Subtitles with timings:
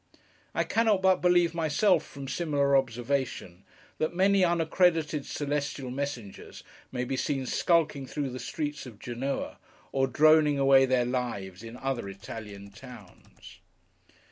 [0.55, 3.63] I cannot but believe myself, from similar observation,
[3.99, 9.59] that many unaccredited celestial messengers may be seen skulking through the streets of Genoa,
[9.91, 13.59] or droning away their lives in other Italian towns.